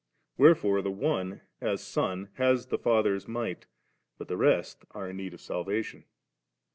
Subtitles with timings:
[0.35, 3.67] Where fore the One, as Son, has the Father's might;
[4.17, 6.05] but the rest are in need of salvation.